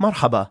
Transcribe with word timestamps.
مرحبا. 0.00 0.46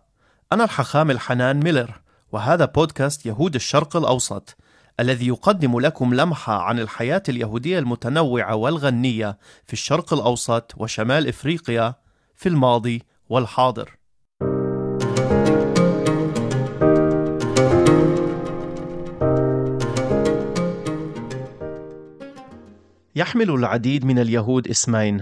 أنا 0.54 0.63
الحخام 0.63 1.11
الحنان 1.11 1.59
ميلر 1.63 2.01
وهذا 2.31 2.65
بودكاست 2.65 3.26
يهود 3.26 3.56
الشرق 3.56 3.98
الأوسط 3.98 4.58
الذي 5.00 5.28
يقدم 5.28 5.79
لكم 5.79 6.13
لمحة 6.13 6.62
عن 6.62 6.79
الحياة 6.79 7.23
اليهودية 7.29 7.79
المتنوعة 7.79 8.55
والغنية 8.55 9.38
في 9.65 9.73
الشرق 9.73 10.13
الأوسط 10.13 10.73
وشمال 10.78 11.28
إفريقيا 11.28 11.96
في 12.36 12.49
الماضي 12.49 13.04
والحاضر. 13.29 13.97
يحمل 23.16 23.50
العديد 23.50 24.05
من 24.05 24.20
اليهود 24.20 24.68
اسمين 24.68 25.21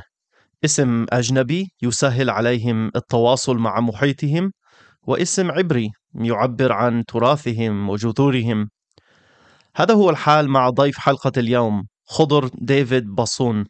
اسم 0.65 1.05
أجنبي 1.09 1.67
يسهل 1.81 2.29
عليهم 2.29 2.91
التواصل 2.95 3.57
مع 3.57 3.79
محيطهم 3.79 4.51
واسم 5.07 5.51
عبري 5.51 5.89
يعبر 6.15 6.71
عن 6.71 7.05
تراثهم 7.05 7.89
وجذورهم. 7.89 8.69
هذا 9.75 9.93
هو 9.93 10.09
الحال 10.09 10.49
مع 10.49 10.69
ضيف 10.69 10.97
حلقة 10.97 11.31
اليوم 11.37 11.83
خضر 12.07 12.49
ديفيد 12.53 13.05
باصون 13.15 13.65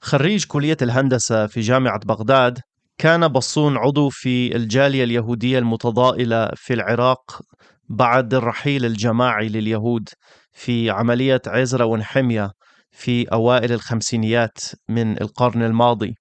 خريج 0.00 0.44
كلية 0.44 0.76
الهندسة 0.82 1.46
في 1.46 1.60
جامعة 1.60 2.00
بغداد 2.06 2.58
كان 2.98 3.28
بصون 3.28 3.76
عضو 3.76 4.08
في 4.08 4.56
الجالية 4.56 5.04
اليهودية 5.04 5.58
المتضائلة 5.58 6.50
في 6.54 6.74
العراق 6.74 7.40
بعد 7.88 8.34
الرحيل 8.34 8.84
الجماعي 8.84 9.48
لليهود 9.48 10.08
في 10.52 10.90
عملية 10.90 11.42
عزرة 11.46 11.84
ونحمية 11.84 12.50
في 12.96 13.24
أوائل 13.32 13.72
الخمسينيات 13.72 14.58
من 14.88 15.20
القرن 15.20 15.62
الماضي. 15.62 16.14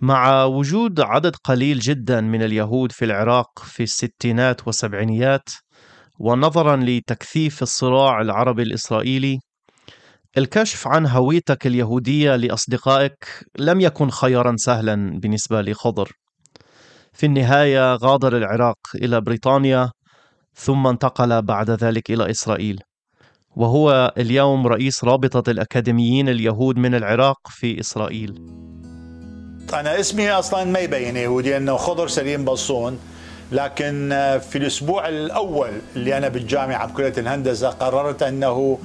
مع 0.00 0.44
وجود 0.44 1.00
عدد 1.00 1.36
قليل 1.36 1.78
جدا 1.78 2.20
من 2.20 2.42
اليهود 2.42 2.92
في 2.92 3.04
العراق 3.04 3.58
في 3.58 3.82
الستينات 3.82 4.66
والسبعينيات 4.66 5.48
ونظرا 6.18 6.76
لتكثيف 6.76 7.62
الصراع 7.62 8.20
العربي 8.20 8.62
الإسرائيلي 8.62 9.38
الكشف 10.38 10.88
عن 10.88 11.06
هويتك 11.06 11.66
اليهودية 11.66 12.36
لأصدقائك 12.36 13.44
لم 13.58 13.80
يكن 13.80 14.10
خيارا 14.10 14.54
سهلا 14.56 15.20
بالنسبة 15.20 15.62
لخضر. 15.62 16.12
في 17.12 17.26
النهاية 17.26 17.94
غادر 17.94 18.36
العراق 18.36 18.78
إلى 18.94 19.20
بريطانيا 19.20 19.90
ثم 20.54 20.86
انتقل 20.86 21.42
بعد 21.42 21.70
ذلك 21.70 22.10
إلى 22.10 22.30
إسرائيل. 22.30 22.80
وهو 23.56 24.12
اليوم 24.18 24.66
رئيس 24.66 25.04
رابطة 25.04 25.50
الأكاديميين 25.50 26.28
اليهود 26.28 26.76
من 26.76 26.94
العراق 26.94 27.38
في 27.48 27.80
إسرائيل. 27.80 28.34
أنا 29.74 30.00
اسمي 30.00 30.30
أصلا 30.30 30.64
ما 30.64 30.78
يبين 30.78 31.16
يهودي 31.16 31.56
أنه 31.56 31.76
خضر 31.76 32.08
سليم 32.08 32.44
بصون 32.44 32.98
لكن 33.52 34.08
في 34.50 34.58
الأسبوع 34.58 35.08
الأول 35.08 35.70
اللي 35.96 36.16
أنا 36.18 36.28
بالجامعة 36.28 36.86
بكلية 36.86 37.12
الهندسة 37.18 37.68
قررت 37.68 38.22
أنه 38.22 38.78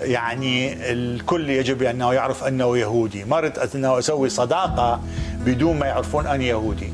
يعني 0.00 0.72
الكل 0.92 1.50
يجب 1.50 1.82
أنه 1.82 2.12
يعرف 2.12 2.44
أنه 2.44 2.78
يهودي. 2.78 3.24
ما 3.24 3.52
أنه 3.74 3.98
أسوي 3.98 4.28
صداقة 4.28 5.00
بدون 5.46 5.78
ما 5.78 5.86
يعرفون 5.86 6.26
أني 6.26 6.46
يهودي. 6.46 6.92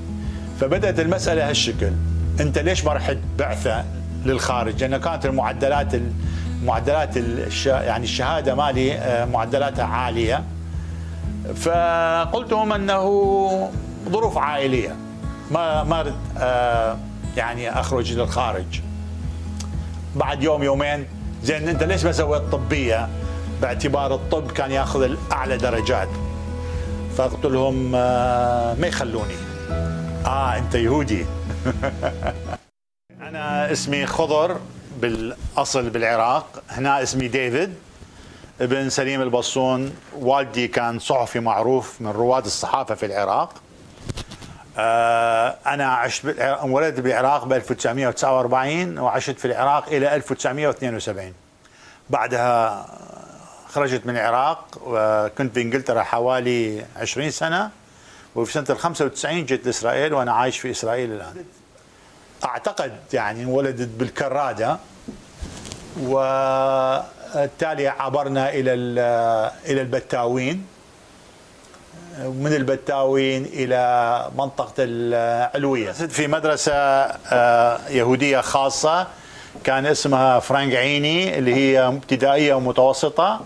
فبدأت 0.60 1.00
المسألة 1.00 1.50
هالشكل. 1.50 1.92
أنت 2.40 2.58
ليش 2.58 2.84
ما 2.84 2.92
رحت 2.92 3.16
بعثة 3.38 3.84
للخارج؟ 4.24 4.84
لأن 4.84 4.96
كانت 4.96 5.26
المعدلات 5.26 5.94
معدلات 6.64 7.16
الش... 7.16 7.66
يعني 7.66 8.04
الشهادة 8.04 8.54
مالي 8.54 8.94
آه، 8.94 9.24
معدلاتها 9.24 9.84
عالية. 9.84 10.44
فقلت 11.56 12.52
لهم 12.52 12.72
أنه 12.72 13.70
ظروف 14.08 14.38
عائلية. 14.38 14.96
ما 15.50 15.84
ما 15.84 16.00
اريد 16.00 16.14
آه، 16.38 16.98
يعني 17.36 17.80
أخرج 17.80 18.12
للخارج 18.12 18.80
بعد 20.16 20.42
يوم 20.42 20.62
يومين 20.62 21.06
زين 21.42 21.68
أنت 21.68 21.82
ليش 21.82 22.04
ما 22.04 22.12
سويت 22.12 22.42
طبية؟ 22.42 23.08
باعتبار 23.62 24.14
الطب 24.14 24.52
كان 24.52 24.70
ياخذ 24.70 25.14
اعلى 25.33 25.56
درجات. 25.56 26.08
فقلت 27.16 27.44
لهم 27.44 27.92
آه، 27.94 28.74
ما 28.74 28.86
يخلوني. 28.86 29.34
آه 30.27 30.56
أنت 30.58 30.74
يهودي. 30.74 31.27
أنا 33.28 33.72
اسمي 33.72 34.06
خضر. 34.06 34.56
بالأصل 35.04 35.90
بالعراق. 35.90 36.62
هنا 36.70 37.02
اسمي 37.02 37.28
ديفيد. 37.28 37.74
ابن 38.60 38.88
سليم 38.88 39.22
البصون. 39.22 39.96
والدي 40.16 40.68
كان 40.68 40.98
صحفي 40.98 41.40
معروف 41.40 42.00
من 42.00 42.10
رواد 42.10 42.44
الصحافة 42.44 42.94
في 42.94 43.06
العراق. 43.06 43.54
آه، 44.78 45.56
أنا 45.66 45.94
عشت 45.94 46.26
انولدت 46.38 47.00
بالعراق 47.00 47.44
ب 47.44 47.52
1949 47.52 48.98
وعشت 48.98 49.38
في 49.38 49.44
العراق 49.44 49.88
إلى 49.88 50.14
1972 50.14 51.34
بعدها 52.10 52.86
خرجت 53.68 54.06
من 54.06 54.16
العراق 54.16 54.64
وكنت 54.86 55.54
بانجلترا 55.54 56.02
حوالي 56.02 56.84
20 56.96 57.30
سنة. 57.30 57.70
وفي 58.34 58.52
سنة 58.52 58.66
ال 58.70 58.78
95 58.78 59.44
جيت 59.44 59.66
لإسرائيل 59.66 60.14
وأنا 60.14 60.32
عايش 60.32 60.58
في 60.58 60.70
إسرائيل 60.70 61.12
الآن. 61.12 61.44
أعتقد 62.44 62.98
يعني 63.12 63.42
انولدت 63.42 63.88
بالكرادة. 63.88 64.78
والتالي 66.00 67.88
عبرنا 67.88 68.48
إلى 68.50 68.74
إلى 69.66 69.80
البتاوين. 69.80 70.66
من 72.18 72.52
البتاوين 72.52 73.44
إلى 73.44 74.30
منطقة 74.38 74.72
العلوية. 74.78 75.92
في 75.92 76.27
مدرسة 76.27 76.72
آه، 76.72 77.78
يهودية 77.88 78.40
خاصة 78.40 79.06
كان 79.64 79.86
اسمها 79.86 80.38
فرانك 80.38 80.74
عيني 80.74 81.38
اللي 81.38 81.54
هي 81.54 81.86
ابتدائية 81.86 82.54
ومتوسطة. 82.54 83.40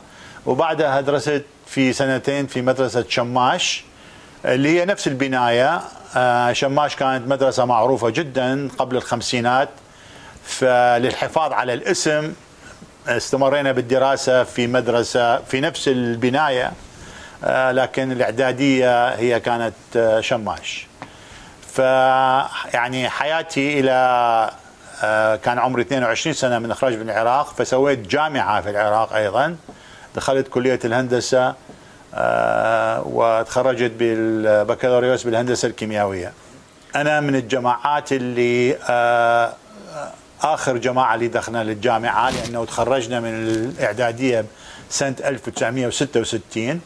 وبعدها 0.47 1.00
درست 1.00 1.44
في 1.66 1.92
سنتين 1.92 2.47
في 2.47 2.62
مدرسة 2.62 3.04
شماش 3.08 3.84
اللي 4.44 4.81
هي 4.81 4.84
نفس 4.84 5.08
البناية. 5.08 5.81
آه، 6.16 6.53
شماش 6.53 6.97
كانت 6.97 7.28
مدرسة 7.28 7.64
معروفة 7.64 8.10
جدا 8.10 8.69
قبل 8.78 8.97
الخمسينات. 8.97 9.69
فللحفاظ 10.48 11.53
على 11.53 11.75
الاسم 11.75 12.32
استمرينا 13.06 13.72
بالدراسة 13.72 14.44
في 14.44 14.66
مدرسة 14.66 15.36
في 15.36 15.60
نفس 15.60 15.88
البناية 15.88 16.72
آه، 17.44 17.72
لكن 17.72 18.12
الإعدادية 18.12 19.08
هي 19.08 19.41
كانت 19.41 19.75
آه، 19.97 20.20
شماش 20.20 20.87
فيعني 21.75 23.08
حياتي 23.08 23.81
إلى 23.81 24.50
كان 25.44 25.58
عمري 25.58 25.82
22 25.82 26.34
سنة 26.34 26.58
من 26.58 26.70
إخراج 26.70 26.94
من 26.94 27.10
العراق 27.10 27.54
فسويت 27.54 27.98
جامعة 27.98 28.60
في 28.60 28.70
العراق 28.70 29.12
أيضا 29.12 29.56
دخلت 30.16 30.48
كلية 30.48 30.78
الهندسة 30.84 31.54
آه، 32.14 33.03
وتخرجت 33.06 33.91
بالبكالوريوس 33.98 35.25
بالهندسة 35.25 35.69
الكيميائية. 35.69 36.32
أنا 36.97 37.20
من 37.20 37.34
الجماعات 37.37 38.12
اللي 38.12 38.76
آه، 38.88 39.53
آخر 40.43 40.76
جماعة 40.76 41.15
اللي 41.15 41.28
دخلنا 41.28 41.65
للجامعة 41.65 42.31
لأنه 42.31 42.65
تخرجنا 42.65 43.21
من 43.21 43.28
الإعدادية 43.34 44.44
سنة 44.91 45.15
1966 45.25 46.81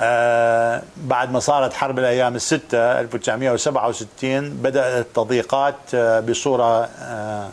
آه 0.00 0.82
بعد 0.96 1.32
ما 1.32 1.40
صارت 1.40 1.72
حرب 1.72 1.98
الأيام 1.98 2.36
الستة 2.36 3.00
1967 3.00 4.50
بدأت 4.50 5.06
التضييقات 5.06 5.76
آه 5.94 6.20
بصورة 6.20 6.84
آه 6.84 7.48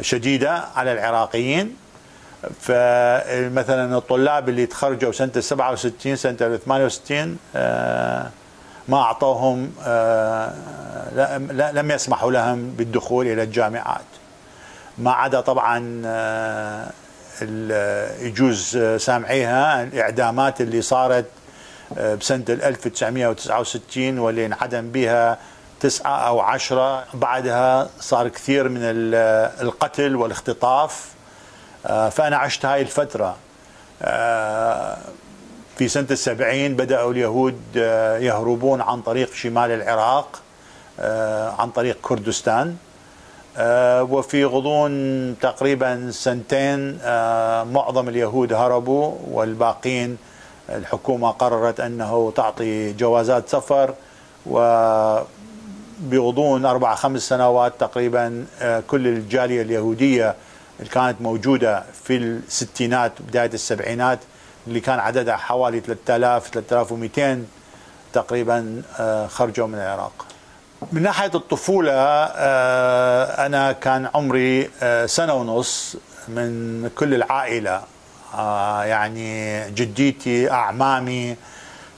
شديدة 0.00 0.64
على 0.76 0.92
العراقيين. 0.92 1.76
فمثلا 2.60 3.96
الطلاب 3.98 4.48
اللي 4.48 4.66
تخرجوا 4.66 5.12
سنة 5.12 5.30
67 5.40 6.16
سنة 6.16 6.32
68 6.36 7.38
آه، 7.56 8.30
ما 8.88 8.96
أعطوهم 8.98 9.72
آه، 9.84 10.52
لم 11.72 11.90
يسمحوا 11.90 12.32
لهم 12.32 12.70
بالدخول 12.70 13.26
إلى 13.26 13.42
الجامعات. 13.42 14.04
ما 14.98 15.12
عدا 15.12 15.40
طبعا 15.40 16.02
آه، 16.06 16.90
يجوز 18.20 18.78
سامعيها 18.96 19.82
الإعدامات 19.82 20.60
اللي 20.60 20.82
صارت 20.82 21.26
بسنة 22.20 22.44
1969 22.48 24.18
واللي 24.18 24.46
انعدم 24.46 24.90
بها 24.90 25.38
تسعة 25.80 26.16
أو 26.16 26.40
عشرة. 26.40 27.04
بعدها 27.14 27.88
صار 28.00 28.28
كثير 28.28 28.68
من 28.68 28.80
القتل 28.82 30.16
والاختطاف 30.16 31.16
آه، 31.86 32.08
فأنا 32.08 32.36
عشت 32.36 32.66
هاي 32.66 32.82
الفترة. 32.82 33.36
آه، 34.02 34.98
في 35.76 35.88
سنة 35.88 36.06
السبعين 36.10 36.76
بدأوا 36.76 37.12
اليهود 37.12 37.60
آه، 37.76 38.18
يهربون 38.18 38.80
عن 38.80 39.02
طريق 39.02 39.32
شمال 39.34 39.70
العراق 39.70 40.42
عن 41.58 41.70
طريق 41.70 41.98
كردستان 42.02 42.76
وفي 44.10 44.44
غضون 44.44 45.36
تقريبا 45.40 46.10
سنتين 46.10 46.98
معظم 47.72 48.08
اليهود 48.08 48.52
هربوا 48.52 49.14
والباقين 49.30 50.16
الحكومة 50.68 51.30
قررت 51.30 51.80
أنه 51.80 52.32
تعطي 52.36 52.92
جوازات 52.92 53.48
سفر 53.48 53.94
و 54.46 54.58
بغضون 56.00 56.64
أربع 56.66 56.94
خمس 56.94 57.22
سنوات 57.22 57.72
تقريبا 57.80 58.46
آه، 58.60 58.82
كل 58.88 59.06
الجالية 59.06 59.62
اليهودية 59.62 60.34
اللي 60.80 60.90
كانت 60.90 61.20
موجودة 61.20 61.84
في 62.04 62.16
الستينات 62.16 63.12
بداية 63.28 63.50
السبعينات 63.54 64.18
اللي 64.66 64.80
كان 64.80 64.98
عددها 64.98 65.36
حوالي 65.36 65.80
3000 65.80 66.48
3200 66.50 67.44
تقريبا 68.12 68.82
آه، 69.00 69.26
خرجوا 69.26 69.66
من 69.66 69.74
العراق. 69.74 70.26
من 70.92 71.02
ناحية 71.02 71.30
الطفولة 71.34 71.92
آه، 71.92 73.46
أنا 73.46 73.72
كان 73.72 74.08
عمري 74.14 74.70
سنة 75.06 75.34
ونص 75.34 75.96
من 76.28 76.90
كل 76.98 77.14
العائلة. 77.14 77.82
يعني 78.84 79.60
جديتي 79.70 80.50
أعمامي 80.50 81.36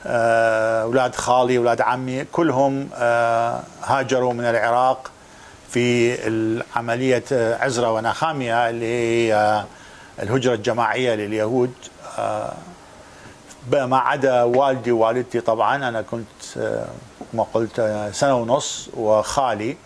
آه، 0.07 0.83
أولاد 0.83 1.15
خالي 1.15 1.59
أولاد 1.59 1.81
عمي 1.81 2.25
كلهم 2.25 2.89
آه، 2.95 3.63
هاجروا 3.85 4.33
من 4.33 4.45
العراق 4.45 5.11
في 5.71 6.63
عمليه 6.77 7.25
عزره 7.33 7.93
ونخاميه 7.93 8.71
اللي 8.71 8.87
هي 8.87 9.65
الهجرة 10.23 10.55
الجماعية 10.55 11.15
لليهود. 11.15 11.73
آه، 11.73 11.98
ما 13.73 13.99
عدا 13.99 14.43
والدي 14.43 14.93
ووالدتي 14.93 15.41
طبعا 15.41 15.77
أنا 15.77 16.03
كنت 16.03 16.25
ما 17.35 17.47
قلت 17.55 18.09
سنة 18.13 18.35
ونص 18.37 18.89
وخالي. 18.97 19.77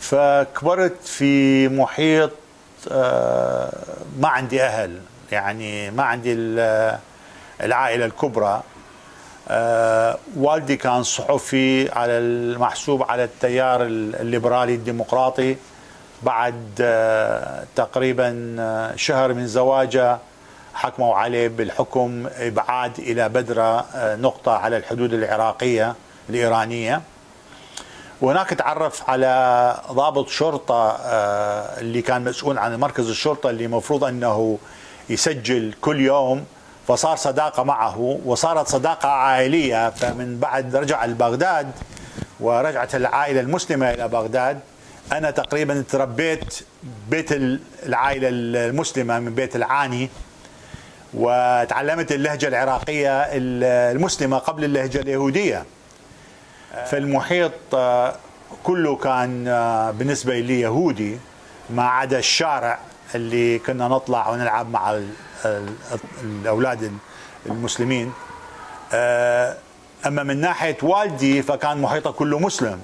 فكبرت 0.00 1.04
في 1.04 1.68
محيط 1.68 2.30
ما 4.18 4.28
عندي 4.28 4.62
أهل 4.62 5.00
يعني 5.32 5.90
ما 5.90 6.02
عندي 6.02 6.32
العائلة 7.60 8.04
الكبرى. 8.04 8.62
آه 9.48 10.18
والدي 10.36 10.76
كان 10.76 11.02
صحفي 11.02 11.92
على 11.92 12.12
المحسوب 12.12 13.10
على 13.10 13.24
التيار 13.24 13.82
الليبرالي 13.82 14.74
الديمقراطي. 14.74 15.56
بعد 16.22 16.70
آه 16.80 17.64
تقريبا 17.76 18.56
آه، 18.58 18.96
شهر 18.96 19.34
من 19.34 19.46
زواجه 19.46 20.18
حكموا 20.76 21.14
عليه 21.14 21.48
بالحكم 21.48 22.28
ابعاد 22.38 22.98
إلى 22.98 23.28
بدره 23.28 23.80
آه، 23.94 24.16
نقطة 24.16 24.52
على 24.52 24.76
الحدود 24.76 25.14
العراقية 25.14 25.94
الإيرانية. 26.30 27.02
وهناك 28.20 28.50
تعرف 28.50 29.10
على 29.10 29.74
ضابط 29.92 30.28
شرطة 30.28 30.90
آه، 30.90 31.80
اللي 31.80 32.02
كان 32.02 32.24
مسؤول 32.24 32.58
عن 32.58 32.76
مركز 32.76 33.08
الشرطة 33.08 33.50
اللي 33.50 33.64
المفروض 33.64 34.04
أنه 34.04 34.58
يسجل 35.10 35.74
كل 35.80 36.00
يوم 36.00 36.44
فصار 36.88 37.16
صداقة 37.16 37.62
معه 37.62 38.20
وصارت 38.24 38.68
صداقة 38.68 39.08
عائلية 39.08 39.90
فمن 39.90 40.38
بعد 40.38 40.76
رجع 40.76 41.04
لبغداد 41.04 41.70
ورجعت 42.40 42.94
العائلة 42.94 43.40
المسلمة 43.40 43.90
إلى 43.90 44.08
بغداد. 44.08 44.60
أنا 45.12 45.30
تقريبا 45.30 45.84
تربيت 45.90 46.60
بيت 47.10 47.28
العائلة 47.86 48.28
المسلمة 48.30 49.18
من 49.18 49.34
بيت 49.34 49.56
العاني. 49.56 50.10
وتعلمت 51.16 52.12
اللهجة 52.12 52.48
العراقية 52.48 53.22
المسلمة 53.32 54.38
قبل 54.38 54.64
اللهجة 54.64 55.00
اليهودية. 55.00 55.64
فالمحيط 56.86 57.52
آه، 57.74 58.14
كله 58.64 58.96
كان 58.96 59.48
آه، 59.48 59.90
بالنسبة 59.90 60.40
لي 60.40 60.60
يهودي 60.60 61.18
ما 61.70 61.88
عدا 61.88 62.18
الشارع 62.18 62.78
اللي 63.14 63.58
كنا 63.58 63.88
نطلع 63.88 64.28
ونلعب 64.28 64.70
مع 64.70 65.00
الأولاد 66.24 66.92
المسلمين. 67.46 68.12
آه، 68.92 69.56
أما 70.06 70.22
من 70.22 70.40
ناحية 70.40 70.76
والدي 70.82 71.42
فكان 71.42 71.80
محيطه 71.80 72.10
كله 72.10 72.38
مسلم 72.38 72.80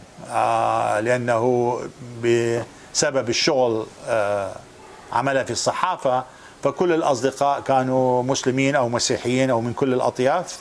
لأنه 1.05 1.81
بسبب 2.25 3.29
الشغل 3.29 3.87
عمله 5.13 5.43
في 5.45 5.51
الصحافة 5.51 6.25
فكل 6.63 6.93
الأصدقاء 6.93 7.61
كانوا 7.61 8.23
مسلمين 8.23 8.77
أو 8.77 8.89
مسيحيين 8.89 9.51
أو 9.51 9.61
من 9.61 9.73
كل 9.73 9.95
الأطياف. 9.95 10.59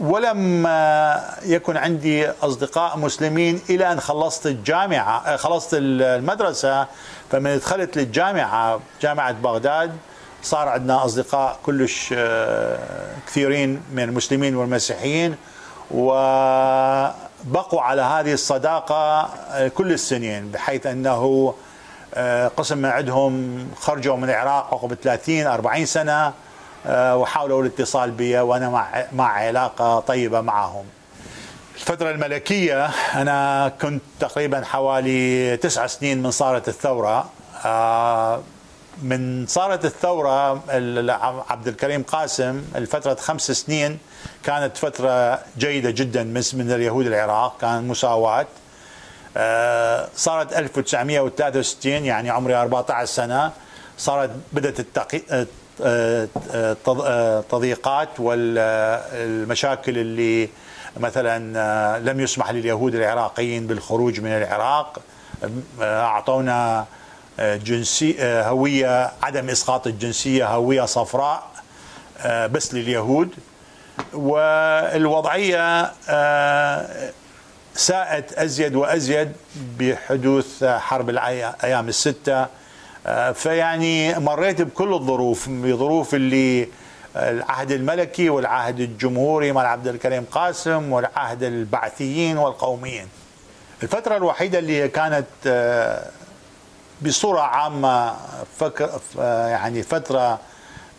ولم 0.00 0.66
يكن 1.42 1.76
عندي 1.76 2.28
أصدقاء 2.30 2.98
مسلمين 2.98 3.60
إلى 3.70 3.92
أن 3.92 4.00
خلصت 4.00 4.46
الجامعة 4.46 5.36
خلصت 5.36 5.70
المدرسة 5.72 6.86
فمن 7.30 7.58
دخلت 7.58 7.98
للجامعة 7.98 8.80
جامعة 9.02 9.32
بغداد 9.32 9.96
صار 10.42 10.68
عندنا 10.68 11.04
أصدقاء 11.04 11.58
كلش 11.62 12.14
آه، 12.16 12.78
كثيرين 13.26 13.82
من 13.92 14.02
المسلمين 14.02 14.56
والمسيحيين 14.56 15.36
وبقوا 15.90 17.82
على 17.82 18.02
هذه 18.02 18.32
الصداقة 18.32 19.20
آه، 19.50 19.68
كل 19.68 19.92
السنين 19.92 20.50
بحيث 20.50 20.86
آه، 20.86 21.54
قسم 22.56 22.78
من 22.78 22.88
عندهم 22.88 23.66
خرجوا 23.80 24.16
من 24.16 24.30
العراق 24.30 24.74
عقب 24.74 24.94
30 24.94 25.46
40 25.46 25.86
سنة 25.86 26.32
وحاولوا 26.88 27.62
الاتصال 27.62 28.10
بي 28.10 28.38
وأنا 28.38 28.68
مع 28.68 29.04
مع 29.12 29.32
علاقة 29.32 30.00
طيبة 30.00 30.40
معهم. 30.40 30.84
الفترة 31.80 32.10
الملكية 32.10 32.86
أنا 33.14 33.68
كنت 33.82 34.02
تقريبا 34.20 34.64
حوالي 34.64 35.56
تسع 35.56 35.86
سنين 35.86 36.22
من 36.22 36.30
صارت 36.30 36.68
الثورة 36.68 37.30
آه، 37.64 38.40
من 39.02 39.46
صارت 39.46 39.84
الثورة 39.84 40.50
عبد 41.50 41.68
الكريم 41.68 42.02
قاسم 42.02 42.62
الفترة 42.76 43.14
خمس 43.14 43.50
سنين 43.50 43.98
كانت 44.44 44.76
فترة 44.76 45.38
جيدة 45.58 45.90
جدا 45.90 46.24
من 46.24 46.72
اليهود 46.72 47.06
العراق 47.06 47.60
كان 47.60 47.88
مساواة 47.88 48.40
آه، 48.40 48.46
صارت 50.16 50.52
1963 50.52 51.92
يعني 52.04 52.30
عمري 52.30 52.54
14 52.54 53.04
سنة. 53.04 53.52
صارت 53.98 54.30
بدأت 54.52 54.86
التضييقات 56.88 58.08
والمشاكل 58.18 59.98
اللي 59.98 60.48
مثلا 60.96 61.58
آه، 61.58 61.98
لم 61.98 62.20
يسمح 62.20 62.50
لليهود 62.50 62.94
العراقيين 62.94 63.66
بالخروج 63.66 64.20
من 64.20 64.30
العراق. 64.30 64.98
آه، 65.80 66.02
أعطونا 66.04 66.86
آه، 67.40 67.56
جنسي 67.56 68.16
هوية 68.20 69.10
عدم 69.22 69.48
إسقاط 69.50 69.86
الجنسية 69.86 70.46
هوية 70.48 70.84
صفراء 70.84 71.50
بس 72.26 72.74
لليهود. 72.74 73.28
والوضعية 74.12 75.92
ساءت 77.80 78.32
أزيد 78.32 78.74
وأزيد 78.74 79.32
بحدوث 79.78 80.64
حرب 80.64 81.10
الأيام 81.10 81.88
الستة. 81.88 82.46
فيعني 83.34 84.18
مريت 84.18 84.62
بكل 84.62 84.94
الظروف 84.94 85.48
بظروف 85.48 86.14
اللي 86.14 86.68
العهد 87.16 87.70
الملكي 87.70 88.30
والعهد 88.30 88.80
الجمهوري 88.80 89.52
مال 89.52 89.66
عبد 89.66 89.88
الكريم 89.88 90.24
قاسم 90.30 90.92
والعهد 90.92 91.42
البعثيين 91.42 92.38
والقوميين. 92.38 93.08
الفترة 93.82 94.16
الوحيدة 94.16 94.58
اللي 94.58 94.88
كانت 94.88 95.26
آه، 95.46 96.06
بصورة 97.02 97.40
عامة 97.40 98.14
فكر 98.58 99.00
يعني 99.18 99.82
فترة 99.82 100.38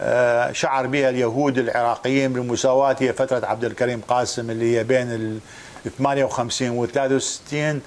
آه، 0.02 0.52
شعر 0.52 0.88
بها 0.88 1.10
اليهود 1.10 1.58
العراقيين 1.58 2.34
بالمساواة 2.34 2.96
هي 3.00 3.14
فترة 3.14 3.46
عبد 3.46 3.66
الكريم 3.66 4.02
قاسم 4.08 4.52
اللي 4.52 4.78
هي 4.78 4.84
بين 4.84 5.42
58 5.90 6.70
و 6.70 6.86
63 6.86 7.82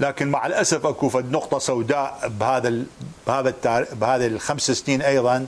لكن 0.00 0.28
مع 0.28 0.46
الأسف 0.46 0.86
أكو 0.86 1.20
نقطة 1.20 1.58
سوداء 1.58 2.32
بهذا 2.40 2.82
بهذا 3.26 3.54
بهذه 3.92 4.26
الخمس 4.26 4.70
سنين 4.70 5.02
أيضا 5.02 5.46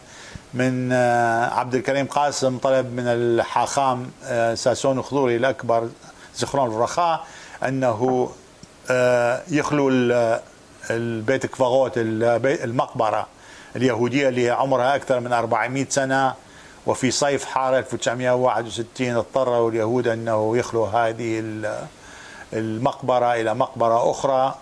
من 0.55 0.93
آه، 0.93 1.55
عبد 1.55 1.75
الكريم 1.75 2.07
قاسم 2.07 2.59
طلب 2.59 2.87
من 2.87 3.07
الحاخام 3.07 4.11
آه، 4.25 4.55
ساسون 4.55 5.03
خضوري 5.03 5.37
الأكبر 5.37 5.89
زخرون 6.37 6.71
الرخاء 6.71 7.27
أنه 7.69 8.31
آه، 8.91 9.43
يخلو 9.49 9.89
البيت 10.91 11.47
كفاغوت 11.47 11.93
المقبرة 11.97 13.27
اليهودية 13.77 14.29
اللي 14.29 14.51
عمرها 14.51 14.95
أكثر 14.97 15.21
من 15.21 15.33
400 15.33 15.87
سنة. 15.89 16.35
وفي 16.91 17.11
صيف 17.11 17.45
حار 17.45 17.79
1961 17.79 19.17
اضطروا 19.17 19.71
اليهود 19.71 20.09
أنه 20.09 20.57
يخلوا 20.57 20.89
هذه 20.89 21.43
المقبرة 22.53 23.35
إلى 23.35 23.55
مقبرة 23.55 24.11
أخرى 24.11 24.55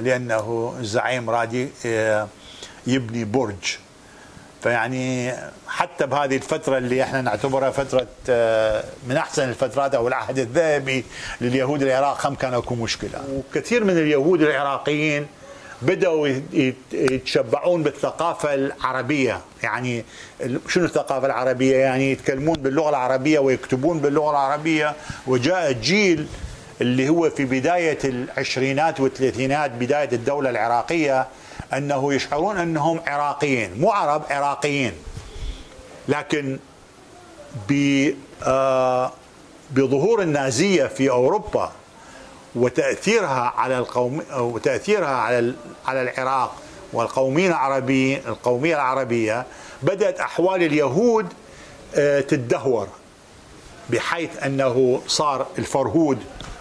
لأنه 0.00 0.74
الزعيم 0.80 1.30
رادي 1.30 1.68
يبني 2.86 3.24
برج. 3.24 3.76
فيعني 4.62 5.32
حتى 5.68 6.06
بهذه 6.06 6.36
الفترة 6.36 6.78
اللي 6.78 7.02
إحنا 7.02 7.20
نعتبرها 7.20 7.70
فترة 7.70 8.06
آه، 8.28 8.84
من 9.06 9.16
أحسن 9.16 9.48
الفترات 9.48 9.94
أو 9.94 10.08
العهد 10.08 10.38
الذهبي 10.38 11.04
لليهود 11.40 11.82
العراق 11.82 12.26
هم 12.26 12.34
كان 12.34 12.54
أكو 12.54 12.74
مشكلة. 12.74 13.24
وكثير 13.32 13.84
من 13.84 13.98
اليهود 13.98 14.42
العراقيين 14.42 15.26
بدأوا 15.82 16.28
يتشبعون 16.92 17.82
بالثقافة 17.82 18.54
العربية. 18.54 19.40
يعني 19.62 20.04
شنو 20.68 20.84
الثقافة 20.84 21.26
العربية؟ 21.26 21.76
يعني 21.76 22.12
يتكلمون 22.12 22.56
باللغة 22.56 22.88
العربية 22.90 23.38
ويكتبون 23.38 23.98
باللغة 23.98 24.30
العربية. 24.30 24.94
وجاء 25.26 25.72
جيل 25.72 26.26
اللي 26.80 27.08
هو 27.08 27.30
في 27.30 27.44
بداية 27.44 27.98
العشرينات 28.04 29.00
والثلاثينات 29.00 29.70
بداية 29.70 30.08
الدولة 30.12 30.50
العراقية 30.50 31.26
أنه 31.72 32.14
يشعرون 32.14 32.58
أنهم 32.58 33.00
عراقيين 33.06 33.80
مو 33.80 33.90
عرب 33.90 34.22
عراقيين. 34.30 34.92
لكن 36.08 36.58
آه، 38.46 39.12
بظهور 39.70 40.22
النازية 40.22 40.86
في 40.86 41.10
أوروبا 41.10 41.72
وتأثيرها 42.54 43.52
على 43.56 43.78
القوم 43.78 44.22
وتأثيرها 44.38 45.16
على 45.16 45.54
على 45.86 46.02
العراق 46.02 46.56
والقومين 46.92 47.50
العربيين 47.50 48.20
القومية 48.26 48.74
العربية 48.74 49.46
بدأت 49.82 50.20
أحوال 50.20 50.62
اليهود 50.62 51.26
آه، 51.94 52.20
تدهور 52.20 52.88
بحيث 53.90 54.42
أنه 54.44 55.00
صار 55.06 55.46
الفرهود 55.58 56.18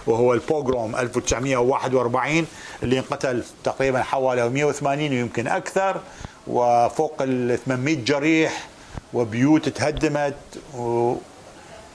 وهو 0.07 0.33
البوغروم 0.33 0.95
1941 0.95 2.47
اللي 2.83 2.99
انقتل 2.99 3.43
تقريبا 3.63 4.03
حوالي 4.03 4.49
180 4.49 5.09
ويمكن 5.09 5.47
أكثر 5.47 6.01
وفوق 6.47 7.15
ال 7.21 7.59
800 7.65 7.95
جريح 8.05 8.67
وبيوت 9.13 9.69
تهدمت 9.69 10.35
و... 10.77 11.15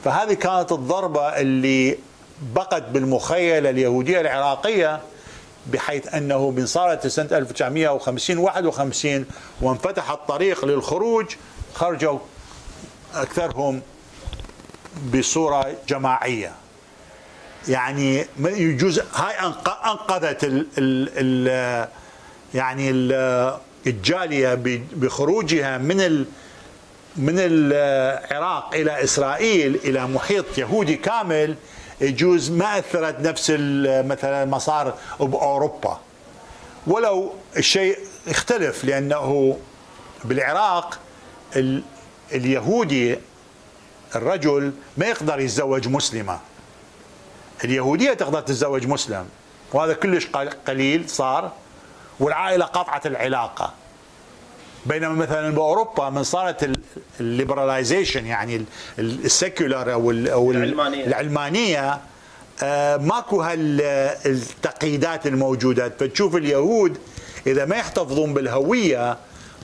فهذه 0.04 0.34
كانت 0.34 0.72
الضربة 0.72 1.28
اللي 1.28 1.98
بقت 2.43 2.83
بالمخيلة 2.83 3.71
اليهودية 3.71 4.21
العراقية 4.21 5.00
بحيث 5.66 6.14
أنه 6.14 6.50
من 6.50 6.66
صارت 6.66 7.07
سنة 7.07 7.28
1950 7.33 8.38
51 8.38 9.26
وانفتح 9.61 10.11
الطريق 10.11 10.64
للخروج 10.64 11.26
خرجوا 11.75 12.19
أكثرهم 13.14 13.83
بصورة 15.14 15.75
جماعية. 15.88 16.52
يعني 17.69 18.26
يجوز 18.40 19.00
هاي 19.14 19.35
أنقذت 19.87 20.45
ال 20.45 20.66
ال 20.78 21.09
ال 21.16 21.88
يعني 22.55 22.90
الجالية 23.87 24.59
بخروجها 24.93 25.78
من 25.78 26.00
ال 26.00 26.26
من 27.16 27.35
العراق 27.38 28.75
إلى 28.75 29.05
إسرائيل 29.05 29.75
إلى 29.85 30.07
محيط 30.07 30.59
يهودي 30.59 30.97
كامل 30.97 31.57
يجوز 32.00 32.50
ما 32.50 32.78
أثرت 32.78 33.20
نفس 33.20 33.50
مثلا 34.06 34.44
ما 34.44 34.58
صار 34.58 34.94
بأوروبا. 35.20 36.00
ولو 36.86 37.32
الشيء 37.56 37.98
اختلف 38.28 38.84
لأنه 38.84 39.58
بالعراق 40.24 40.98
اليهودي 42.32 43.18
الرجل 44.14 44.72
ما 44.96 45.06
يقدر 45.06 45.40
يتزوج 45.40 45.88
مسلمة. 45.88 46.38
اليهودية 47.64 48.12
تقدر 48.12 48.40
تتزوج 48.40 48.86
مسلم 48.86 49.28
وهذا 49.72 49.92
كلش 49.92 50.26
قليل 50.66 51.10
صار 51.10 51.52
والعائلة 52.20 52.64
قطعت 52.64 53.06
العلاقة. 53.06 53.72
بينما 54.88 55.14
مثلا 55.14 55.50
بأوروبا 55.50 56.11
من 56.11 56.23
صارت 56.23 56.71
ال 57.20 57.28
liberalization 57.28 58.26
يعني 58.26 58.64
ال 58.99 59.10
secular 59.10 59.92
أو 59.93 60.11
العلمانية, 60.11 61.07
العلمانية 61.07 62.00
آه 62.62 62.97
ماكو 62.97 63.43
هالتقييدات 63.43 65.26
الموجودة. 65.26 65.88
فتشوف 65.88 66.37
اليهود 66.37 66.99
إذا 67.47 67.64
ما 67.64 67.76
يحتفظون 67.76 68.35
بالهوية 68.35 69.16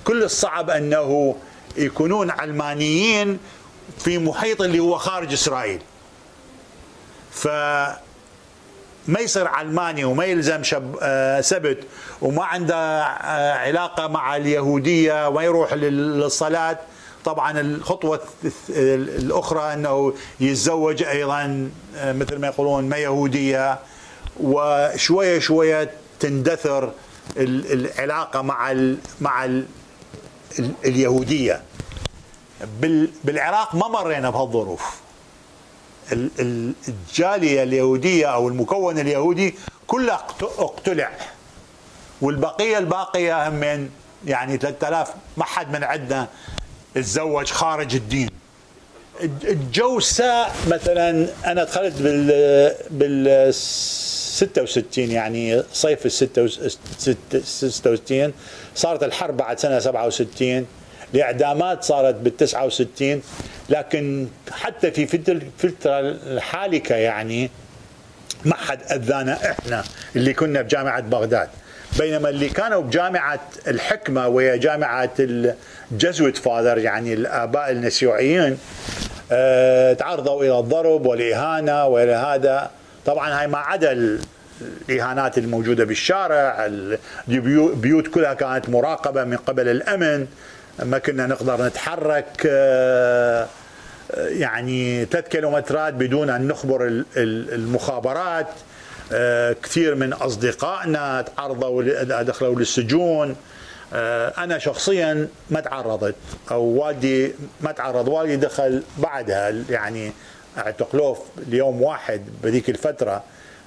كل 0.04 0.22
الصعب 0.22 0.70
أنه 0.70 1.36
يكونون 1.76 2.30
علمانيين 2.30 3.38
في 3.98 4.18
محيط 4.18 4.62
اللي 4.62 4.78
هو 4.80 4.98
خارج 4.98 5.32
إسرائيل. 5.32 5.80
ف 7.30 7.48
ما 9.08 9.20
يصير 9.20 9.48
علماني 9.48 10.04
وما 10.04 10.24
يلزم 10.24 10.62
شب 10.62 10.96
آه، 11.02 11.40
سبت 11.40 11.78
وما 12.22 12.44
عنده 12.44 13.02
آه، 13.02 13.52
علاقة 13.52 14.06
مع 14.06 14.36
اليهودية 14.36 15.28
وما 15.28 15.42
يروح 15.42 15.74
للصلاة. 15.74 16.78
طبعا 17.24 17.60
الخطوة 17.60 18.20
الأخرى 18.68 19.72
أنه 19.74 20.14
يتزوج 20.40 21.02
أيضا 21.02 21.70
آه، 21.96 22.12
مثل 22.12 22.38
ما 22.38 22.46
يقولون 22.46 22.88
ما 22.88 22.96
يهودية. 22.96 23.78
وشوية 24.40 25.38
شوية 25.38 25.90
تندثر 26.20 26.92
العلاقة 27.36 28.42
مع 28.42 28.74
مع 29.20 29.44
ال 29.44 29.64
اليهودية. 30.84 31.62
بالعراق 33.24 33.74
ما 33.74 33.88
مرينا 33.88 34.30
بهالظروف. 34.30 35.01
الجالية 36.12 37.62
اليهودية 37.62 38.26
أو 38.26 38.48
المكون 38.48 38.98
اليهودي 38.98 39.54
كله 39.86 40.14
اقتلع. 40.42 41.10
والبقيه 42.20 42.78
الباقية 42.78 43.48
هم 43.48 43.54
من 43.54 43.90
يعني 44.26 44.56
3000 44.56 45.10
ما 45.36 45.44
حد 45.44 45.72
من 45.72 45.84
عندنا 45.84 46.28
تزوج 46.94 47.46
خارج 47.50 47.94
الدين. 47.94 48.28
الجو 49.44 50.00
ساء 50.00 50.54
مثلا 50.68 51.26
أنا 51.46 51.64
دخلت 51.64 51.94
بال 52.02 52.74
بال 52.90 53.54
66 53.54 55.10
يعني 55.10 55.62
صيف 55.72 56.06
ال 56.06 56.12
66 57.44 58.32
صارت 58.74 59.02
الحرب 59.02 59.36
بعد 59.36 59.58
سنة 59.58 59.78
67 59.78 60.66
الاعدامات 61.14 61.84
صارت 61.84 62.14
بال 62.14 62.36
69 62.36 63.22
لكن 63.68 64.28
حتى 64.50 64.90
في 64.90 65.06
فترة 65.58 65.98
الحالكة 66.00 66.94
يعني 66.94 67.50
ما 68.44 68.54
حد 68.54 68.78
أذانا 68.92 69.50
إحنا 69.50 69.84
اللي 70.16 70.32
كنا 70.34 70.62
بجامعة 70.62 71.00
بغداد. 71.00 71.48
بينما 71.98 72.28
اللي 72.28 72.48
كانوا 72.48 72.82
بجامعة 72.82 73.40
الحكمة 73.66 74.28
وهي 74.28 74.58
جامعة 74.58 75.10
الجزوت 75.20 76.36
فاذر 76.36 76.78
يعني 76.78 77.14
الآباء 77.14 77.70
النسيوعيين 77.70 78.58
آه 79.32 79.92
تعرضوا 79.92 80.44
إلى 80.44 80.58
الضرب 80.58 81.06
والإهانة 81.06 81.86
وإلى 81.86 82.12
هذا. 82.12 82.70
طبعا 83.06 83.40
هاي 83.40 83.46
ما 83.46 83.58
عدا 83.58 84.18
الإهانات 84.88 85.38
الموجودة 85.38 85.84
بالشارع 85.84 86.66
البيوت 87.28 88.08
كلها 88.08 88.34
كانت 88.34 88.68
مراقبة 88.68 89.24
من 89.24 89.36
قبل 89.36 89.68
الأمن. 89.68 90.26
ما 90.84 90.98
كنا 90.98 91.26
نقدر 91.26 91.66
نتحرك 91.66 92.46
آه 92.46 93.46
يعني 94.16 95.04
ثلاث 95.04 95.28
كيلومترات 95.28 95.94
بدون 95.94 96.30
أن 96.30 96.48
نخبر 96.48 97.04
المخابرات 97.16 98.48
آه، 99.12 99.56
كثير 99.62 99.94
من 99.94 100.12
أصدقائنا 100.12 101.22
تعرضوا 101.22 102.22
دخلوا 102.22 102.54
للسجون. 102.54 103.36
آه، 103.94 104.32
أنا 104.38 104.58
شخصيا 104.58 105.28
ما 105.50 105.60
تعرضت 105.60 106.14
أو 106.50 106.62
والدي 106.62 107.32
ما 107.60 107.72
تعرض. 107.72 108.08
والدي 108.08 108.36
دخل 108.36 108.82
بعدها 108.98 109.54
يعني 109.70 110.12
اعتقلوه 110.58 111.18
ليوم 111.46 111.82
واحد 111.82 112.22
بذيك 112.42 112.70
الفترة. 112.70 113.24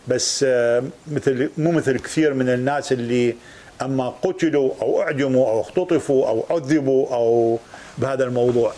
بس 0.07 0.45
آه، 0.47 0.83
مثل 1.07 1.49
مو 1.57 1.71
مثل 1.71 1.99
كثير 1.99 2.33
من 2.33 2.49
الناس 2.49 2.91
اللي 2.91 3.35
أما 3.81 4.09
قتلوا 4.21 4.71
أو 4.81 5.01
أعدموا 5.01 5.49
أو 5.49 5.61
اختطفوا 5.61 6.27
أو 6.27 6.45
عذبوا 6.49 7.15
أو 7.15 7.59
بهذا 7.97 8.23
الموضوع. 8.23 8.73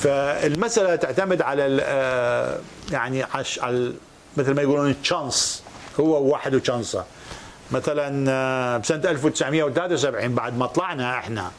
فالمسألة 0.00 0.96
تعتمد 0.96 1.42
على 1.42 1.82
آه، 1.82 2.58
يعني 2.90 3.24
على 3.60 3.92
مثل 4.36 4.54
ما 4.54 4.62
يقولون 4.62 4.90
التشانس 4.90 5.62
هو 6.00 6.22
واحد 6.22 6.54
وشانسه 6.54 7.04
مثلا 7.70 8.30
آه، 8.30 8.76
بسنة 8.78 9.10
1973 9.10 10.34
بعد 10.34 10.58
ما 10.58 10.66
طلعنا 10.66 11.18
إحنا 11.18 11.50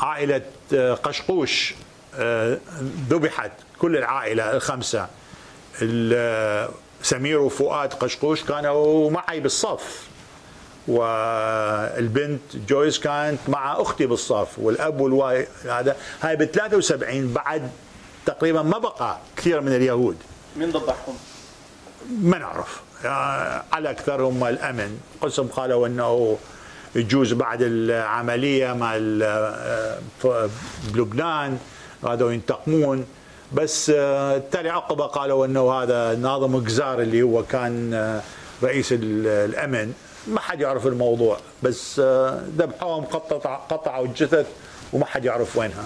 عائلة 0.00 0.42
آه، 0.74 0.94
قشقوش 0.94 1.74
ذبحت 3.10 3.50
كل 3.78 3.96
العائلة 3.96 4.56
الخمسة. 4.56 5.06
سمير 7.02 7.40
وفؤاد 7.40 7.92
قشقوش 7.92 8.44
كانوا 8.44 9.10
معي 9.10 9.40
بالصف. 9.40 10.08
والبنت 10.88 12.40
جويس 12.68 12.98
كانت 12.98 13.38
مع 13.48 13.80
أختي 13.80 14.06
بالصف 14.06 14.58
والأب 14.58 15.00
والواي 15.00 15.46
هذا. 15.64 15.96
هاي 16.20 16.36
ب 16.36 16.44
73 16.44 17.32
بعد 17.32 17.70
تقريبا 18.26 18.62
ما 18.62 18.78
بقى 18.78 19.18
كثير 19.36 19.60
من 19.60 19.76
اليهود. 19.76 20.16
مين 20.56 20.70
ذبحهم؟ 20.70 21.16
ما 22.22 22.38
نعرف. 22.38 22.82
على 23.72 23.90
أكثرهم 23.90 24.44
الأمن. 24.44 25.00
قسم 25.20 25.46
قالوا 25.46 25.86
إنه 25.86 26.38
يجوز 26.94 27.32
بعد 27.32 27.58
العملية 27.62 28.72
مع 28.72 28.96
بلبنان. 30.94 31.58
هذا 32.04 32.30
ينتقمون. 32.30 33.06
بس 33.52 33.86
تالي 34.50 34.70
عقبة 34.70 35.06
قالوا 35.06 35.46
إنه 35.46 35.72
هذا 35.72 36.14
ناظم 36.14 36.64
قزار 36.64 37.00
اللي 37.00 37.22
هو 37.22 37.42
كان 37.42 38.20
رئيس 38.62 38.88
الأمن. 38.92 39.92
ما 40.28 40.40
حد 40.40 40.60
يعرف 40.60 40.86
الموضوع 40.86 41.38
بس 41.62 42.00
آه، 42.04 42.40
ذبحوهم 42.58 43.04
قطع 43.04 43.56
قطعوا 43.56 44.06
الجثث 44.06 44.46
وما 44.92 45.06
حد 45.06 45.24
يعرف 45.24 45.56
وينها. 45.56 45.84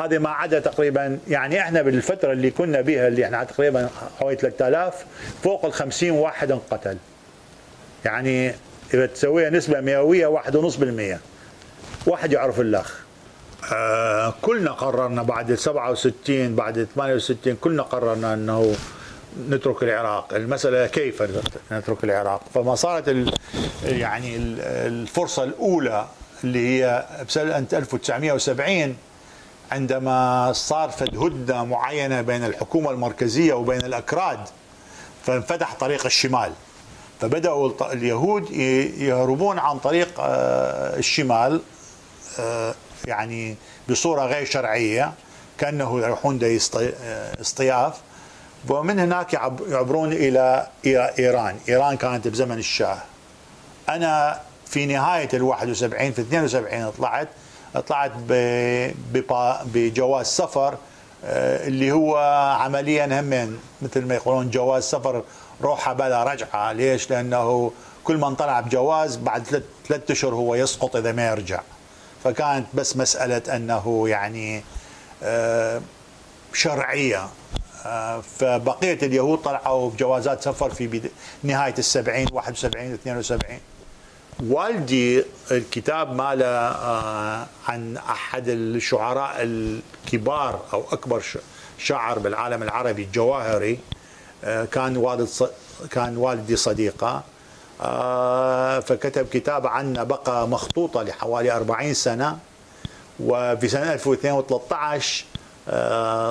هذه 0.00 0.18
ما 0.18 0.30
عدا 0.30 0.60
تقريبا 0.60 1.18
يعني 1.28 1.60
إحنا 1.60 1.82
بالفترة 1.82 2.32
اللي 2.32 2.50
كنا 2.50 2.80
بها 2.80 3.08
اللي 3.08 3.24
إحنا 3.24 3.44
تقريبا 3.44 3.88
حوالي 4.20 4.36
3000 4.36 4.94
فوق 5.42 5.64
ال 5.64 5.72
50 5.72 6.10
واحد 6.10 6.50
انقتل. 6.52 6.96
يعني 8.04 8.54
إذا 8.94 9.06
تسويها 9.06 9.50
نسبة 9.50 9.80
مئوية 9.80 10.26
واحد 10.26 10.56
ونص 10.56 10.76
بالمئة. 10.76 11.18
واحد 12.06 12.32
يعرف 12.32 12.60
الأخ. 12.60 13.00
آه 13.72 14.34
كلنا 14.42 14.72
قررنا 14.72 15.22
بعد 15.22 15.54
67 15.54 16.54
بعد 16.54 16.88
68 16.94 17.56
كلنا 17.56 17.82
قررنا 17.82 18.34
إنه 18.34 18.74
نترك 19.50 19.82
العراق. 19.82 20.34
المسألة 20.34 20.86
كيف 20.86 21.22
نترك 21.72 22.04
العراق؟ 22.04 22.40
فما 22.54 22.74
صارت 22.74 23.32
يعني 23.84 24.36
الفرصة 24.36 25.44
الأولى 25.44 26.06
اللي 26.44 26.68
هي 26.68 27.06
بسنة 27.28 27.66
1970 27.72 28.96
عندما 29.72 30.52
صار 30.52 30.90
فد 30.90 31.16
هدنة 31.16 31.64
معينة 31.64 32.20
بين 32.20 32.44
الحكومة 32.44 32.90
المركزية 32.90 33.52
وبين 33.54 33.82
الأكراد 33.82 34.40
فانفتح 35.24 35.74
طريق 35.74 36.06
الشمال. 36.06 36.52
فبدأوا 37.20 37.92
اليهود 37.92 38.50
يهربون 38.50 39.58
عن 39.58 39.78
طريق 39.78 40.20
آه، 40.20 40.98
الشمال 40.98 41.60
آه، 42.38 42.74
يعني 43.06 43.56
بصورة 43.88 44.26
غير 44.26 44.44
شرعية 44.44 45.12
كأنه 45.58 46.00
يروحون 46.00 46.40
آه، 46.44 47.40
اصطياف 47.40 48.00
ومن 48.68 48.98
هناك 48.98 49.32
يعبرون 49.32 50.12
إلى 50.12 50.66
إيران. 51.18 51.56
إيران 51.68 51.96
كانت 51.96 52.28
بزمن 52.28 52.58
الشاه. 52.58 52.98
أنا 53.88 54.40
في 54.66 54.86
نهاية 54.86 55.28
ال 55.34 55.42
71 55.42 56.12
في 56.12 56.22
72 56.22 56.90
طلعت. 56.90 57.28
طلعت 57.88 58.12
بجواز 59.74 60.26
سفر 60.26 60.76
آه، 61.24 61.66
اللي 61.66 61.92
هو 61.92 62.16
عمليا 62.60 63.20
همين 63.20 63.58
مثل 63.82 64.04
ما 64.04 64.14
يقولون 64.14 64.50
جواز 64.50 64.82
سفر 64.82 65.22
روحة 65.62 65.92
بلا 65.92 66.24
رجعة. 66.24 66.72
ليش؟ 66.72 67.10
لأنه 67.10 67.72
كل 68.04 68.16
من 68.16 68.34
طلع 68.34 68.60
بجواز 68.60 69.16
بعد 69.16 69.62
ثلاث 69.88 70.10
أشهر 70.10 70.34
هو 70.34 70.54
يسقط 70.54 70.96
إذا 70.96 71.12
ما 71.12 71.26
يرجع. 71.26 71.60
فكانت 72.24 72.66
بس 72.74 72.96
مسألة 72.96 73.56
أنه 73.56 74.08
يعني 74.08 74.62
آه، 75.22 75.80
شرعية. 76.52 77.28
فبقية 78.38 78.98
اليهود 79.02 79.38
طلعوا 79.38 79.90
بجوازات 79.90 80.42
سفر 80.42 80.70
في 80.70 81.10
نهاية 81.42 81.74
السبعين 81.78 82.26
71 82.32 82.92
72 82.92 83.58
والدي 84.42 85.24
الكتاب 85.50 86.12
ماله 86.14 86.46
آه، 86.46 87.46
عن 87.68 87.96
أحد 87.96 88.48
الشعراء 88.48 89.36
الكبار 89.38 90.60
أو 90.72 90.84
أكبر 90.92 91.22
شاعر 91.78 92.18
بالعالم 92.18 92.62
العربي 92.62 93.02
الجواهري 93.02 93.78
آه، 94.44 94.64
كان 94.64 94.96
والد 94.96 95.28
كان 95.90 96.16
والدي 96.16 96.56
صديقة. 96.56 97.22
آه، 97.80 98.80
فكتب 98.80 99.26
كتاب 99.28 99.66
عنه 99.66 100.02
بقى 100.02 100.48
مخطوطة 100.48 101.02
لحوالي 101.02 101.52
40 101.52 101.94
سنة. 101.94 102.38
وفي 103.20 103.68
سنة 103.68 103.92
2013 103.92 105.24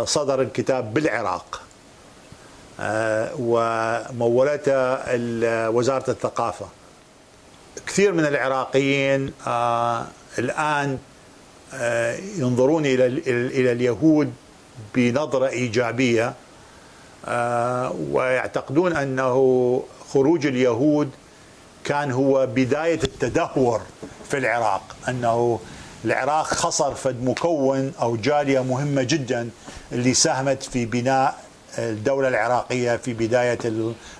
صدر 0.06 0.42
الكتاب 0.42 0.94
بالعراق. 0.94 1.62
ومولته 3.40 4.98
وزارة 5.70 6.10
الثقافة. 6.12 6.66
كثير 7.88 8.12
من 8.14 8.26
العراقيين 8.26 9.34
آه 9.48 10.06
الآن 10.40 10.98
آه 11.74 12.16
ينظرون 12.38 12.86
إلى 12.86 13.06
إلى 13.28 13.72
اليهود 13.72 14.34
بنظرة 14.96 15.48
إيجابية 15.48 16.34
آه 17.26 17.96
ويعتقدون 18.12 18.96
أنه 18.96 19.84
خروج 20.14 20.46
اليهود 20.46 21.10
كان 21.84 22.12
هو 22.12 22.46
بداية 22.48 23.00
التدهور 23.04 23.82
في 24.30 24.38
العراق 24.38 24.96
أنه 25.10 25.60
العراق 26.06 26.46
خسر 26.46 26.96
فد 26.96 27.24
مكون 27.24 27.94
أو 28.02 28.16
جالية 28.16 28.60
مهمة 28.60 29.04
جدا 29.04 29.50
اللي 29.92 30.14
ساهمت 30.14 30.64
في 30.64 30.86
بناء 30.86 31.40
الدولة 31.78 32.28
العراقية 32.28 32.98
في 32.98 33.14
بداية 33.14 33.60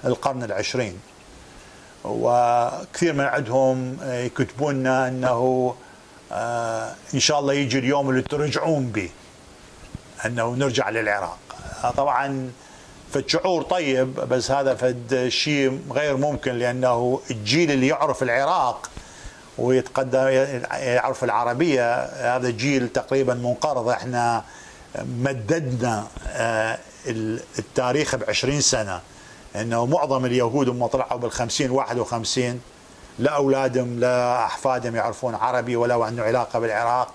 القرن 0.06 0.44
العشرين. 0.44 1.00
وكثير 2.04 3.14
من 3.14 3.24
عندهم 3.26 3.98
يكتبون 4.04 4.76
لنا 4.76 5.08
أنه 5.08 5.76
آه، 6.32 6.96
إن 7.14 7.20
شاء 7.20 7.40
الله 7.40 7.54
يجي 7.54 7.80
اليوم 7.80 8.10
اللي 8.10 8.22
ترجعون 8.22 8.88
به 8.88 9.10
أنه 10.26 10.56
نرجع 10.56 10.90
للعراق. 10.90 11.38
طبعا 11.98 12.52
فد 13.14 13.30
شعور 13.30 13.62
طيب 13.64 14.16
بس 14.16 14.52
هذا 14.52 14.76
فد 14.76 15.26
شيء 15.28 15.80
غير 15.92 16.18
ممكن 16.18 16.52
لأنه 16.52 17.22
الجيل 17.32 17.72
اللي 17.72 17.88
يعرف 17.88 18.24
العراق 18.24 18.90
ويتقدم 19.58 20.28
يعرف 20.72 21.24
العربية. 21.24 22.04
هذا 22.04 22.50
جيل 22.50 22.90
تقريبا 22.90 23.34
منقرض. 23.34 23.90
إحنا 23.90 24.44
مددنا 24.96 26.08
التاريخ 27.60 28.16
ب 28.16 28.24
20 28.30 28.62
سنة. 28.62 29.02
إنه 29.56 29.86
معظم 29.86 30.26
اليهود 30.26 30.70
هم 30.70 30.86
طلعوا 30.86 31.20
بال 31.20 31.32
50 31.32 31.70
51 31.70 32.62
لا 33.20 33.32
أولادهم 33.32 34.00
لا 34.00 34.46
أحفادهم 34.46 34.96
يعرفون 34.96 35.36
عربي 35.36 35.76
ولا 35.76 36.06
عنده 36.06 36.24
علاقة 36.24 36.60
بالعراق. 36.60 37.14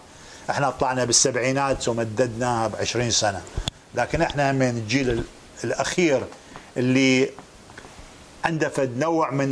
إحنا 0.51 0.71
طلعنا 0.71 1.05
بالسبعينات 1.05 1.89
ومددناها 1.89 2.69
ب 2.69 2.77
20 2.77 3.11
سنة. 3.11 3.43
لكن 3.95 4.23
إحنا 4.23 4.53
من 4.53 4.69
الجيل 4.69 5.25
الأخير 5.65 6.23
اللي 6.77 7.31
عنده 8.45 8.69
فد 8.69 8.99
نوع 8.99 9.31
من 9.31 9.51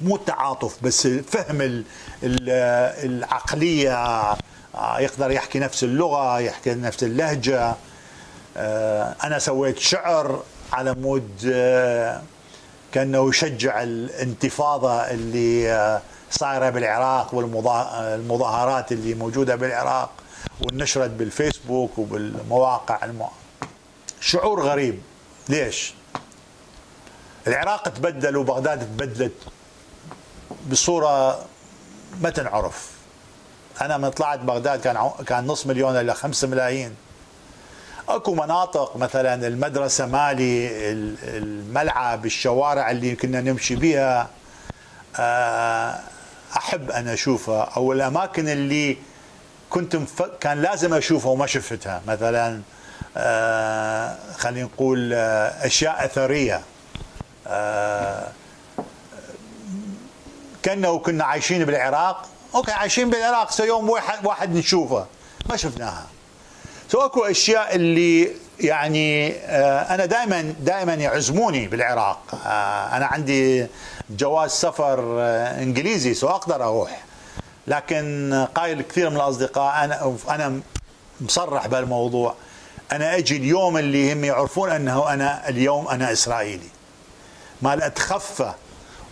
مو 0.00 0.16
التعاطف 0.16 0.76
بس 0.82 1.06
فهم 1.06 1.84
العقلية 3.04 3.94
آه، 4.74 5.00
يقدر 5.00 5.30
يحكي 5.30 5.58
نفس 5.58 5.84
اللغة 5.84 6.40
يحكي 6.40 6.74
نفس 6.74 7.02
اللهجة 7.02 7.74
آه، 8.56 9.16
أنا 9.24 9.38
سويت 9.38 9.78
شعر 9.78 10.42
على 10.72 10.94
مود 10.94 11.52
آه، 11.52 12.22
كأنه 12.92 13.28
يشجع 13.28 13.82
الانتفاضة 13.82 15.00
اللي 15.00 16.00
صايرة 16.30 16.70
بالعراق 16.70 17.34
والمظاهرات 17.34 18.92
اللي 18.92 19.14
موجودة 19.14 19.56
بالعراق 19.56 20.10
ونشرت 20.60 21.10
بالفيسبوك 21.10 21.98
وبالمواقع 21.98 23.04
الم... 23.04 23.26
شعور 24.20 24.62
غريب 24.62 25.02
ليش؟ 25.48 25.94
العراق 27.46 27.88
تبدل 27.88 28.36
وبغداد 28.36 28.80
تبدلت 28.80 29.32
بصورة 30.70 31.44
ما 32.20 32.30
تنعرف. 32.30 32.90
أنا 33.80 33.96
من 33.98 34.10
طلعت 34.10 34.38
بغداد 34.38 34.80
كان 34.80 35.10
كان 35.26 35.46
نص 35.46 35.66
مليون 35.66 35.96
إلى 35.96 36.14
خمسة 36.14 36.48
ملايين. 36.48 36.94
أكو 38.08 38.34
مناطق 38.34 38.96
مثلا 38.96 39.46
المدرسة 39.46 40.06
مالي 40.06 40.68
الملعب 41.22 42.26
الشوارع 42.26 42.90
اللي 42.90 43.16
كنا 43.16 43.40
نمشي 43.40 43.76
بها 43.76 44.28
آه، 45.18 46.00
أحب 46.56 46.90
أن 46.90 47.08
أشوفها. 47.08 47.62
أو 47.76 47.92
الأماكن 47.92 48.48
اللي 48.48 48.96
كنت 49.70 49.96
مف... 49.96 50.22
كان 50.22 50.62
لازم 50.62 50.94
أشوفها 50.94 51.30
وما 51.30 51.46
شفتها. 51.46 52.02
مثلا 52.08 52.60
آه، 53.16 54.16
خلينا 54.38 54.66
نقول 54.66 55.12
آه، 55.14 55.66
أشياء 55.66 56.04
أثرية. 56.04 56.60
كأنه 60.62 60.98
كنا 60.98 61.24
عايشين 61.24 61.64
بالعراق. 61.64 62.28
okay 62.54 62.72
عايشين 62.72 63.10
بالعراق. 63.10 63.50
so 63.50 63.64
يوم 63.64 63.90
واحد 63.90 64.26
واحد 64.26 64.54
نشوفه. 64.56 65.06
ما 65.48 65.56
شفناها. 65.56 66.06
so 66.88 67.00
أكو 67.00 67.24
أشياء 67.24 67.74
اللي 67.74 68.30
يعني 68.60 69.32
آه، 69.32 69.94
أنا 69.94 70.06
دائما 70.06 70.54
دائما 70.60 70.94
يعزموني 70.94 71.68
بالعراق. 71.68 72.18
آه، 72.46 72.96
أنا 72.96 73.06
عندي 73.06 73.66
جواز 74.10 74.50
سفر 74.50 75.16
آه، 75.20 75.62
إنجليزي 75.62 76.14
so 76.14 76.28
أقدر 76.28 76.64
أروح. 76.64 77.04
لكن 77.66 78.46
قايل 78.54 78.82
كثير 78.82 79.10
من 79.10 79.16
الأصدقاء 79.16 79.84
أنا 79.84 80.16
أنا 80.28 80.60
مصرح 81.20 81.66
بهالموضوع. 81.66 82.34
أنا 82.92 83.16
أجي 83.16 83.36
اليوم 83.36 83.78
اللي 83.78 84.12
هم 84.12 84.24
يعرفون 84.24 84.70
أنه 84.70 85.12
أنا 85.12 85.48
اليوم 85.48 85.88
أنا 85.88 86.12
إسرائيلي. 86.12 86.68
ما 87.62 87.86
أتخفى 87.86 88.52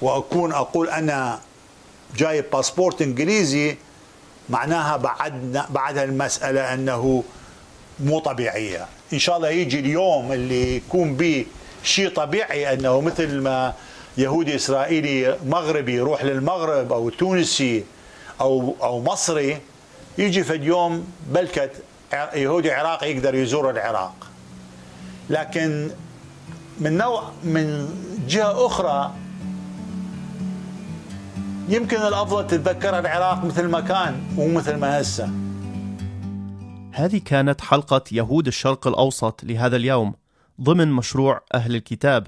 وأكون 0.03 0.53
أقول 0.53 0.89
أنا 0.89 1.41
جايب 2.17 2.45
باسبورت 2.53 3.03
إنجليزي 3.03 3.77
معناها 4.49 4.97
بعد 4.97 5.65
بعد 5.71 5.99
المسألة 5.99 6.75
أنه 6.75 7.25
مو 8.01 8.19
طبيعية. 8.19 8.87
إن 9.13 9.19
شاء 9.19 9.37
الله 9.37 9.49
يجي 9.49 9.81
اليوم 9.81 10.33
اللي 10.33 10.77
يكون 10.77 11.15
به 11.15 11.47
شيء 11.83 12.09
طبيعي 12.09 12.73
أنه 12.73 13.01
مثل 13.01 13.41
ما 13.41 13.75
يهودي 14.19 14.55
إسرائيلي 14.55 15.39
مغربي 15.47 15.95
يروح 15.95 16.25
للمغرب 16.25 16.93
أو 16.93 17.09
تونسي 17.09 17.85
أو 18.41 18.77
أو 18.83 19.03
مصري 19.03 19.59
يجي 20.19 20.45
في 20.45 20.55
اليوم 20.55 21.13
بلكت 21.27 21.71
يهودي 22.35 22.73
عراقي 22.73 23.11
يقدر 23.13 23.35
يزور 23.35 23.71
العراق. 23.71 24.27
لكن 25.31 25.91
من 26.81 26.97
نوع 26.97 27.31
من 27.45 27.89
جهة 28.29 28.67
أخرى 28.67 29.13
يمكن 31.71 31.97
الأفضل 31.97 32.47
تتذكر 32.47 32.99
العراق 32.99 33.45
مثل 33.45 33.69
ما 33.69 33.81
كان 33.81 34.21
ومثل 34.37 34.77
ما 34.77 35.01
هسه. 35.01 35.31
هذه 36.93 37.21
كانت 37.25 37.61
حلقة 37.61 38.03
يهود 38.13 38.47
الشرق 38.47 38.87
الأوسط 38.87 39.45
لهذا 39.45 39.77
اليوم 39.77 40.15
ضمن 40.61 40.93
مشروع 40.93 41.41
أهل 41.55 41.77
الكتاب. 41.77 42.27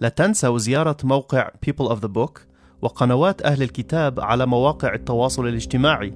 لا 0.00 0.08
تنسوا 0.08 0.58
زيارة 0.58 0.96
موقع 1.04 1.50
People 1.66 1.88
of 1.88 1.96
the 1.96 2.08
Book 2.08 2.40
وقنوات 2.82 3.42
أهل 3.42 3.62
الكتاب 3.62 4.20
على 4.20 4.46
مواقع 4.46 4.94
التواصل 4.94 5.46
الاجتماعي. 5.46 6.14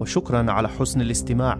وشكرا 0.00 0.52
على 0.52 0.68
حسن 0.68 1.00
الاستماع. 1.00 1.58